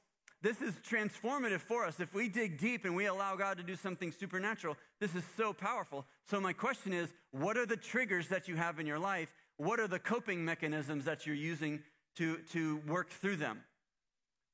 [0.43, 2.01] this is transformative for us.
[2.01, 5.53] If we dig deep and we allow God to do something supernatural, this is so
[5.53, 6.05] powerful.
[6.29, 9.33] So my question is, what are the triggers that you have in your life?
[9.57, 11.83] What are the coping mechanisms that you're using
[12.17, 13.63] to, to work through them?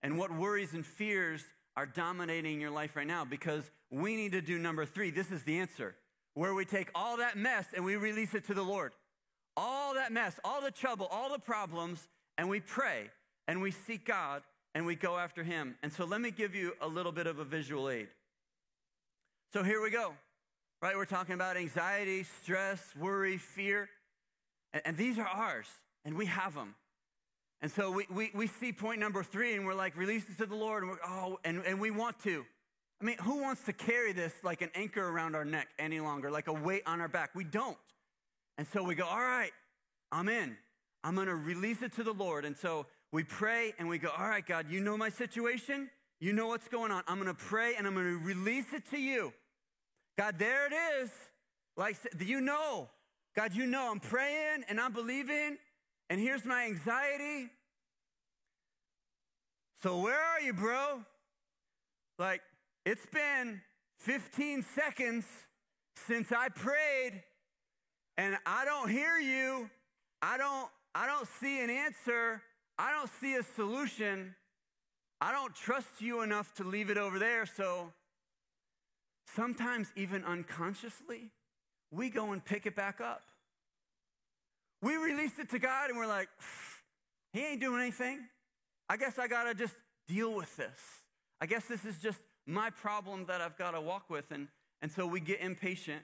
[0.02, 1.42] And what worries and fears
[1.76, 5.10] are dominating your life right now because we need to do number three.
[5.10, 5.94] This is the answer
[6.34, 8.92] where we take all that mess and we release it to the Lord.
[9.56, 13.10] All that mess, all the trouble, all the problems, and we pray
[13.48, 14.42] and we seek God
[14.74, 15.76] and we go after Him.
[15.82, 18.08] And so let me give you a little bit of a visual aid.
[19.52, 20.14] So here we go,
[20.80, 20.94] right?
[20.96, 23.88] We're talking about anxiety, stress, worry, fear.
[24.84, 25.66] And, these are ours,
[26.04, 26.76] and we have them.
[27.62, 30.46] And so we, we, we see point number three and we're like, release it to
[30.46, 30.82] the Lord.
[30.82, 32.44] And, oh, and, and we want to.
[33.00, 36.30] I mean, who wants to carry this like an anchor around our neck any longer,
[36.30, 37.30] like a weight on our back?
[37.34, 37.76] We don't.
[38.58, 39.52] And so we go, all right,
[40.12, 40.56] I'm in.
[41.04, 42.44] I'm going to release it to the Lord.
[42.44, 45.90] And so we pray and we go, all right, God, you know my situation.
[46.20, 47.02] You know what's going on.
[47.08, 49.32] I'm going to pray and I'm going to release it to you.
[50.18, 51.10] God, there it is.
[51.76, 52.88] Like, you know,
[53.34, 55.56] God, you know, I'm praying and I'm believing
[56.10, 57.48] and here's my anxiety.
[59.82, 61.02] So, where are you, bro?
[62.18, 62.42] Like,
[62.84, 63.62] it's been
[64.00, 65.24] 15 seconds
[66.08, 67.22] since I prayed
[68.18, 69.70] and I don't hear you.
[70.20, 72.42] I don't I don't see an answer.
[72.76, 74.34] I don't see a solution.
[75.20, 77.46] I don't trust you enough to leave it over there.
[77.46, 77.92] So
[79.34, 81.30] sometimes even unconsciously,
[81.90, 83.22] we go and pick it back up
[84.82, 86.28] we released it to God and we're like,
[87.32, 88.20] He ain't doing anything.
[88.88, 89.74] I guess I got to just
[90.08, 90.78] deal with this.
[91.40, 94.30] I guess this is just my problem that I've got to walk with.
[94.32, 94.48] And,
[94.82, 96.02] and so we get impatient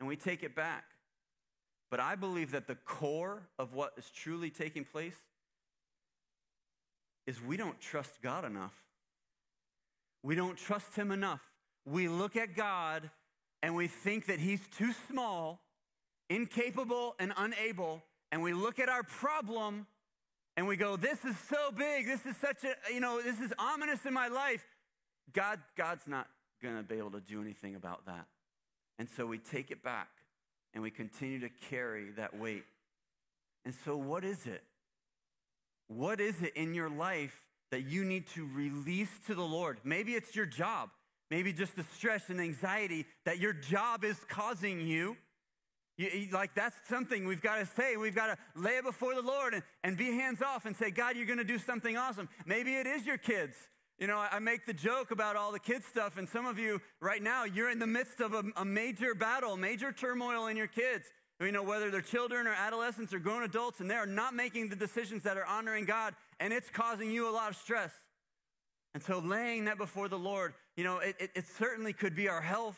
[0.00, 0.84] and we take it back.
[1.90, 5.14] But I believe that the core of what is truly taking place
[7.26, 8.74] is we don't trust God enough.
[10.24, 11.40] We don't trust Him enough.
[11.86, 13.10] We look at God
[13.62, 15.60] and we think that He's too small
[16.28, 19.86] incapable and unable, and we look at our problem
[20.56, 22.06] and we go, This is so big.
[22.06, 24.62] This is such a, you know, this is ominous in my life.
[25.32, 26.26] God, God's not
[26.62, 28.26] going to be able to do anything about that.
[28.98, 30.08] And so we take it back
[30.74, 32.64] and we continue to carry that weight.
[33.64, 34.62] And so, what is it?
[35.86, 37.34] What is it in your life
[37.70, 39.78] that you need to release to the Lord?
[39.84, 40.90] Maybe it's your job,
[41.30, 45.16] maybe just the stress and anxiety that your job is causing you.
[45.98, 47.96] You, you, like, that's something we've got to say.
[47.96, 50.92] We've got to lay it before the Lord and, and be hands off and say,
[50.92, 52.28] God, you're going to do something awesome.
[52.46, 53.56] Maybe it is your kids.
[53.98, 56.56] You know, I, I make the joke about all the kids' stuff, and some of
[56.56, 60.56] you right now, you're in the midst of a, a major battle, major turmoil in
[60.56, 61.04] your kids.
[61.40, 64.68] You know, whether they're children or adolescents or grown adults, and they are not making
[64.68, 67.92] the decisions that are honoring God, and it's causing you a lot of stress.
[68.94, 72.28] And so, laying that before the Lord, you know, it, it, it certainly could be
[72.28, 72.76] our health.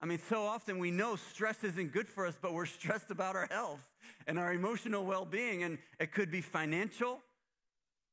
[0.00, 3.36] I mean, so often we know stress isn't good for us, but we're stressed about
[3.36, 3.84] our health
[4.26, 5.62] and our emotional well being.
[5.62, 7.20] And it could be financial,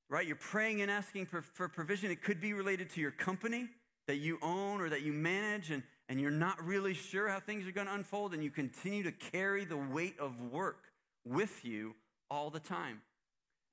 [0.10, 0.26] right?
[0.26, 2.12] You're praying and asking for, for, provision.
[2.12, 3.67] It could be related to your company
[4.08, 7.67] that you own or that you manage, and, and you're not really sure how things
[7.67, 10.86] are going to unfold, and you continue to carry the weight of work
[11.26, 11.94] with you
[12.30, 13.02] all the time.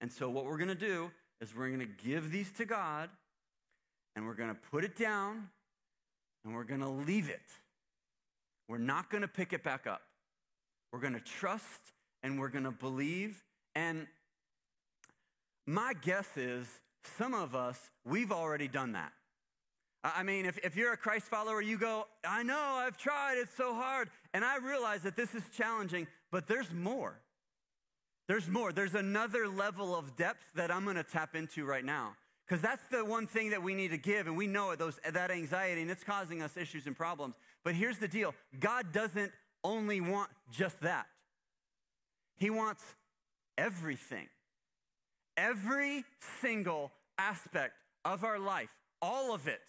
[0.01, 3.11] And so, what we're going to do is we're going to give these to God,
[4.17, 5.49] and we're going to put it down,
[6.45, 7.41] and we're going to leave it
[8.69, 10.03] we're not going to pick it back up.
[10.93, 11.81] We're going to trust
[12.23, 13.43] and we're going to believe.
[13.75, 14.07] And
[15.67, 16.67] my guess is
[17.17, 19.13] some of us, we've already done that.
[20.05, 23.55] I mean, if, if you're a Christ follower, you go, I know, I've tried, it's
[23.57, 24.09] so hard.
[24.33, 27.19] And I realize that this is challenging, but there's more.
[28.29, 28.73] There's more.
[28.73, 32.15] There's another level of depth that I'm going to tap into right now.
[32.49, 34.99] Because that's the one thing that we need to give, and we know it, those,
[35.11, 37.35] that anxiety, and it's causing us issues and problems.
[37.63, 39.33] But here's the deal God doesn't
[39.63, 41.07] only want just that,
[42.39, 42.83] He wants
[43.59, 44.29] everything.
[45.37, 46.05] Every
[46.41, 48.71] single aspect of our life,
[49.03, 49.61] all of it,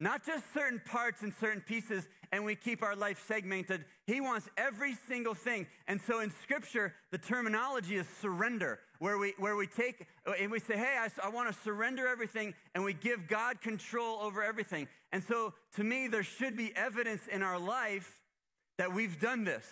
[0.00, 3.84] not just certain parts and certain pieces, and we keep our life segmented.
[4.06, 5.66] He wants every single thing.
[5.86, 10.06] And so in Scripture, the terminology is surrender where we, where we take
[10.38, 14.20] and we say, hey, I, I want to surrender everything, and we give God control
[14.20, 14.86] over everything.
[15.10, 18.20] And so to me, there should be evidence in our life
[18.78, 19.64] that we've done this,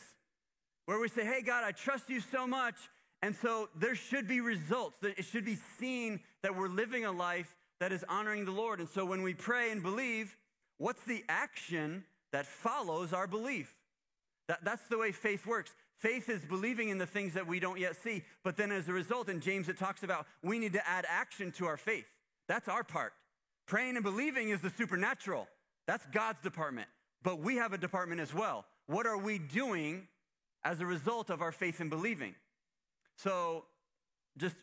[0.87, 2.75] where we say, hey, God, I trust you so much.
[3.23, 4.99] And so there should be results.
[5.03, 8.81] It should be seen that we're living a life that is honoring the Lord.
[8.81, 10.35] And so when we pray and believe,
[10.79, 13.73] what's the action that follows our belief?
[14.49, 15.71] That, that's the way faith works.
[16.01, 18.23] Faith is believing in the things that we don't yet see.
[18.43, 21.53] But then as a result, in James, it talks about we need to add action
[21.53, 22.07] to our faith.
[22.49, 23.13] That's our part.
[23.67, 25.47] Praying and believing is the supernatural,
[25.87, 26.89] that's God's department.
[27.23, 28.65] But we have a department as well.
[28.87, 30.09] What are we doing
[30.65, 32.35] as a result of our faith and believing?
[33.17, 33.67] So,
[34.39, 34.57] just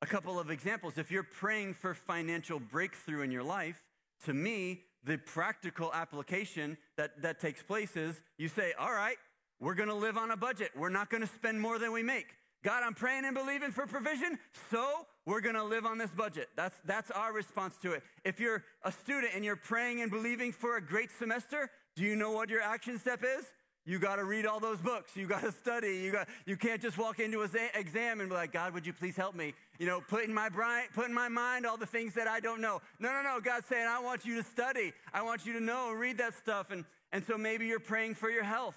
[0.00, 0.96] a couple of examples.
[0.96, 3.76] If you're praying for financial breakthrough in your life,
[4.24, 9.16] to me, the practical application that, that takes place is you say, All right,
[9.60, 10.70] we're going to live on a budget.
[10.76, 12.26] We're not going to spend more than we make.
[12.64, 14.38] God, I'm praying and believing for provision,
[14.70, 14.88] so
[15.26, 16.48] we're going to live on this budget.
[16.56, 18.02] That's, that's our response to it.
[18.24, 22.14] If you're a student and you're praying and believing for a great semester, do you
[22.14, 23.44] know what your action step is?
[23.84, 25.16] You got to read all those books.
[25.16, 25.96] You got to study.
[26.04, 28.92] You got you can't just walk into an exam and be like, "God, would you
[28.92, 31.86] please help me?" You know, put in my brain, put in my mind all the
[31.86, 32.82] things that I don't know.
[32.98, 33.40] No, no, no.
[33.40, 34.92] God's saying, "I want you to study.
[35.14, 38.28] I want you to know, read that stuff." And and so maybe you're praying for
[38.28, 38.76] your health.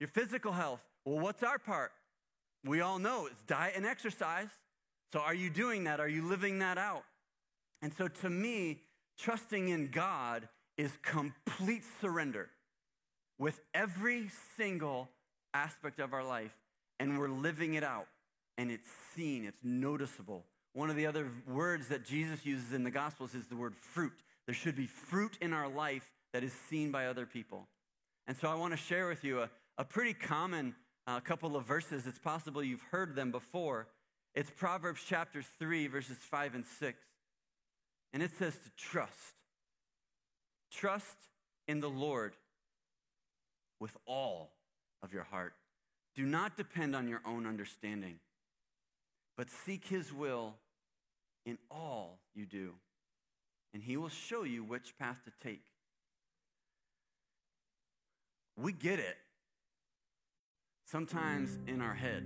[0.00, 0.80] Your physical health.
[1.04, 1.92] Well, what's our part?
[2.64, 4.48] We all know it's diet and exercise.
[5.12, 6.00] So are you doing that?
[6.00, 7.04] Are you living that out?
[7.82, 8.82] And so to me,
[9.18, 12.50] trusting in God is complete surrender
[13.38, 15.08] with every single
[15.54, 16.52] aspect of our life,
[17.00, 18.06] and we're living it out,
[18.58, 20.44] and it's seen, it's noticeable.
[20.72, 24.12] One of the other words that Jesus uses in the Gospels is the word fruit.
[24.46, 27.66] There should be fruit in our life that is seen by other people.
[28.26, 30.74] And so I want to share with you a, a pretty common
[31.06, 32.06] uh, couple of verses.
[32.06, 33.86] It's possible you've heard them before.
[34.34, 36.98] It's Proverbs chapter 3, verses 5 and 6.
[38.12, 39.12] And it says to trust.
[40.72, 41.16] Trust
[41.68, 42.34] in the Lord
[43.80, 44.50] with all
[45.02, 45.54] of your heart.
[46.16, 48.16] Do not depend on your own understanding,
[49.36, 50.56] but seek his will
[51.46, 52.72] in all you do,
[53.72, 55.60] and he will show you which path to take.
[58.56, 59.16] We get it
[60.90, 62.24] sometimes in our head.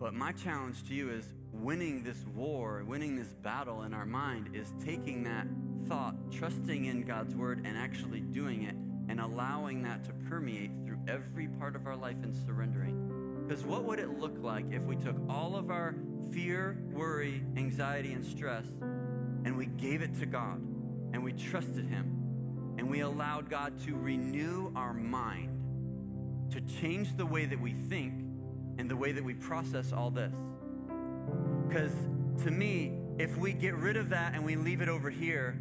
[0.00, 4.48] But my challenge to you is winning this war, winning this battle in our mind
[4.54, 5.46] is taking that
[5.88, 8.74] thought, trusting in God's word, and actually doing it,
[9.08, 13.44] and allowing that to permeate through every part of our life and surrendering.
[13.46, 15.94] Because what would it look like if we took all of our
[16.32, 18.66] fear, worry, anxiety, and stress
[19.44, 20.56] and we gave it to God
[21.14, 25.57] and we trusted Him and we allowed God to renew our mind?
[26.50, 28.14] to change the way that we think
[28.78, 30.34] and the way that we process all this.
[31.68, 31.92] Because
[32.44, 35.58] to me, if we get rid of that and we leave it over here,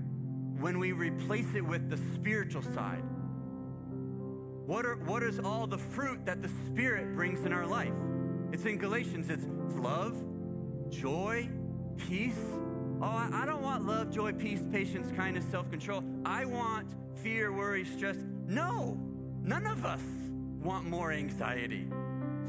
[0.60, 3.04] when we replace it with the spiritual side,
[4.66, 7.94] what, are, what is all the fruit that the Spirit brings in our life?
[8.52, 9.30] It's in Galatians.
[9.30, 10.16] It's love,
[10.90, 11.50] joy,
[11.98, 12.40] peace.
[13.02, 16.04] Oh, I don't want love, joy, peace, patience, kindness, self control.
[16.26, 16.88] I want
[17.22, 18.16] fear, worry, stress.
[18.48, 18.98] No,
[19.44, 20.02] none of us
[20.64, 21.88] want more anxiety.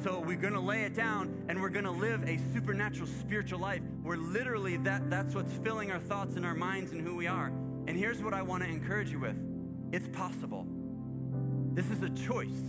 [0.04, 3.58] So we're going to lay it down and we're going to live a supernatural spiritual
[3.58, 7.26] life where literally that, that's what's filling our thoughts and our minds and who we
[7.26, 7.48] are.
[7.86, 9.36] And here's what I want to encourage you with
[9.92, 10.66] it's possible.
[11.72, 12.60] This is a choice.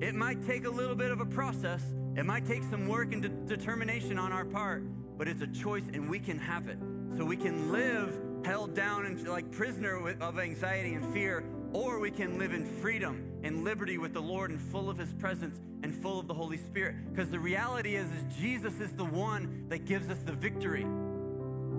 [0.00, 1.82] It might take a little bit of a process,
[2.16, 4.82] it might take some work and de- determination on our part,
[5.16, 6.78] but it's a choice and we can have it.
[7.16, 12.10] So we can live held down and like prisoner of anxiety and fear, or we
[12.10, 15.94] can live in freedom in liberty with the Lord and full of his presence and
[15.94, 16.96] full of the Holy Spirit.
[17.08, 20.84] Because the reality is, is Jesus is the one that gives us the victory.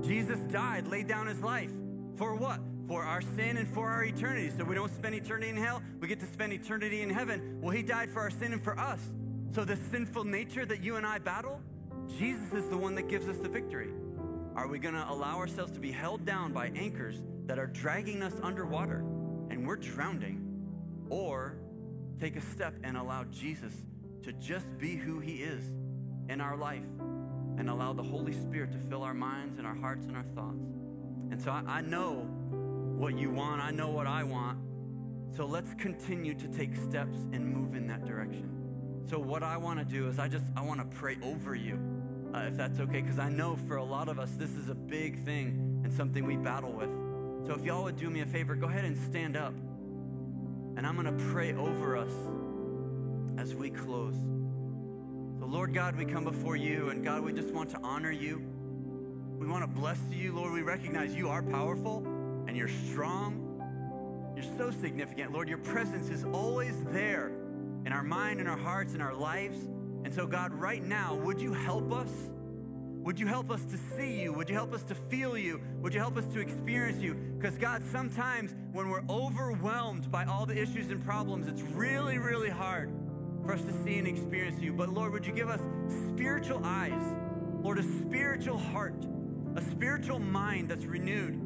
[0.01, 1.71] Jesus died, laid down his life.
[2.15, 2.59] For what?
[2.87, 4.49] For our sin and for our eternity.
[4.57, 7.59] So we don't spend eternity in hell, we get to spend eternity in heaven.
[7.61, 8.99] Well, he died for our sin and for us.
[9.53, 11.59] So the sinful nature that you and I battle,
[12.17, 13.89] Jesus is the one that gives us the victory.
[14.55, 18.23] Are we going to allow ourselves to be held down by anchors that are dragging
[18.23, 18.99] us underwater
[19.49, 20.46] and we're drowning?
[21.09, 21.55] or
[22.19, 23.73] take a step and allow Jesus
[24.23, 25.63] to just be who he is
[26.29, 26.83] in our life
[27.57, 30.63] and allow the Holy Spirit to fill our minds and our hearts and our thoughts.
[31.31, 32.27] And so I, I know
[32.97, 34.57] what you want, I know what I want.
[35.35, 38.49] So let's continue to take steps and move in that direction.
[39.09, 41.79] So what I want to do is I just I want to pray over you.
[42.33, 44.75] Uh, if that's okay because I know for a lot of us this is a
[44.75, 46.89] big thing and something we battle with.
[47.47, 49.53] So if y'all would do me a favor, go ahead and stand up.
[50.77, 52.11] And I'm going to pray over us
[53.41, 54.13] as we close.
[55.39, 58.43] So, Lord God, we come before you, and God, we just want to honor you.
[59.39, 60.53] We want to bless you, Lord.
[60.53, 62.03] We recognize you are powerful
[62.47, 63.43] and you're strong.
[64.35, 65.49] You're so significant, Lord.
[65.49, 67.31] Your presence is always there
[67.87, 69.57] in our mind, in our hearts, in our lives.
[70.03, 72.11] And so, God, right now, would you help us?
[73.07, 74.33] Would you help us to see you?
[74.33, 75.61] Would you help us to feel you?
[75.81, 77.13] Would you help us to experience you?
[77.39, 82.49] Because, God, sometimes when we're overwhelmed by all the issues and problems, it's really, really
[82.49, 82.89] hard
[83.45, 84.73] for us to see and experience you.
[84.73, 85.61] But, Lord, would you give us
[86.09, 87.01] spiritual eyes?
[87.61, 89.07] Lord, a spiritual heart,
[89.55, 91.39] a spiritual mind that's renewed.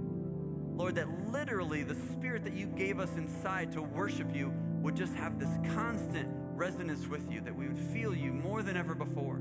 [0.76, 4.51] Lord, that literally the spirit that you gave us inside to worship you
[4.82, 8.76] would just have this constant resonance with you, that we would feel you more than
[8.76, 9.39] ever before.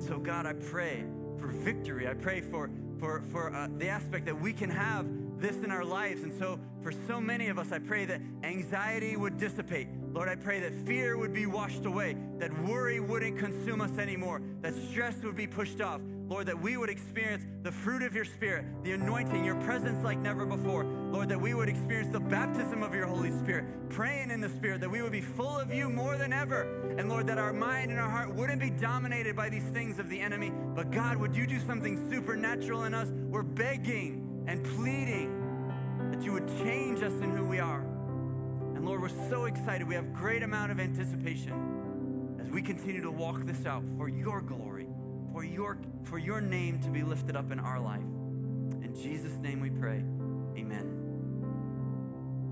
[0.00, 1.04] And so, God, I pray
[1.38, 2.08] for victory.
[2.08, 5.04] I pray for, for, for uh, the aspect that we can have
[5.36, 6.22] this in our lives.
[6.22, 9.88] And so, for so many of us, I pray that anxiety would dissipate.
[10.10, 14.40] Lord, I pray that fear would be washed away, that worry wouldn't consume us anymore,
[14.62, 18.24] that stress would be pushed off, Lord, that we would experience the fruit of your
[18.24, 20.84] Spirit, the anointing, your presence like never before.
[20.84, 24.80] Lord, that we would experience the baptism of your Holy Spirit, praying in the Spirit,
[24.82, 26.86] that we would be full of you more than ever.
[26.96, 30.08] And Lord, that our mind and our heart wouldn't be dominated by these things of
[30.08, 30.50] the enemy.
[30.52, 33.08] But God, would you do something supernatural in us?
[33.08, 35.36] We're begging and pleading
[36.12, 37.80] that you would change us in who we are.
[38.76, 39.84] And Lord, we're so excited.
[39.88, 44.40] We have great amount of anticipation as we continue to walk this out for your
[44.40, 44.86] glory
[45.32, 48.00] for your, for your name to be lifted up in our life.
[48.82, 50.04] In Jesus' name we pray.
[50.58, 50.99] Amen.